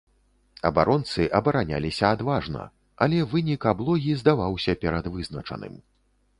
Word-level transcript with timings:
Абаронцы 0.69 1.25
абараняліся 1.39 2.05
адважна, 2.17 2.65
але 3.07 3.21
вынік 3.35 3.61
аблогі 3.75 4.19
здаваўся 4.25 4.71
прадвызначаным. 4.85 5.81